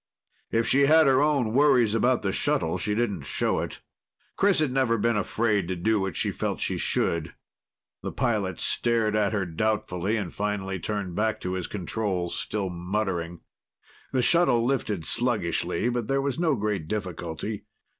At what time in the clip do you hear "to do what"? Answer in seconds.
5.67-6.15